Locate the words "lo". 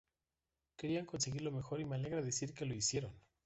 1.43-1.51, 2.65-2.73